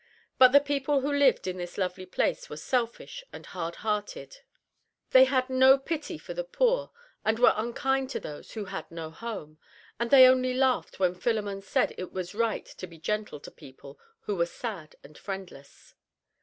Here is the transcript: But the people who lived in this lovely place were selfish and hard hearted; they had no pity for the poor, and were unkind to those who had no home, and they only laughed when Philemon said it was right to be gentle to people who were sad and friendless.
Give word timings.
But 0.39 0.47
the 0.51 0.59
people 0.59 1.01
who 1.01 1.11
lived 1.13 1.45
in 1.45 1.57
this 1.57 1.77
lovely 1.77 2.07
place 2.07 2.49
were 2.49 2.57
selfish 2.57 3.23
and 3.31 3.45
hard 3.45 3.75
hearted; 3.85 4.39
they 5.11 5.25
had 5.25 5.47
no 5.47 5.77
pity 5.77 6.17
for 6.17 6.33
the 6.33 6.43
poor, 6.43 6.89
and 7.23 7.37
were 7.37 7.53
unkind 7.55 8.09
to 8.09 8.19
those 8.19 8.53
who 8.53 8.65
had 8.65 8.89
no 8.89 9.11
home, 9.11 9.59
and 9.99 10.09
they 10.09 10.27
only 10.27 10.55
laughed 10.55 10.97
when 10.99 11.13
Philemon 11.13 11.61
said 11.61 11.93
it 11.99 12.11
was 12.11 12.33
right 12.33 12.65
to 12.65 12.87
be 12.87 12.97
gentle 12.97 13.39
to 13.41 13.51
people 13.51 13.99
who 14.21 14.35
were 14.35 14.47
sad 14.47 14.95
and 15.03 15.19
friendless. 15.19 15.93